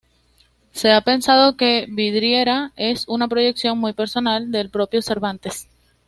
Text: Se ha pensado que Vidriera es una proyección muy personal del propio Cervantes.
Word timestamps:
Se 0.71 0.91
ha 0.91 0.99
pensado 1.01 1.55
que 1.57 1.85
Vidriera 1.87 2.71
es 2.75 3.07
una 3.07 3.27
proyección 3.27 3.77
muy 3.77 3.93
personal 3.93 4.49
del 4.51 4.71
propio 4.71 5.03
Cervantes. 5.03 5.67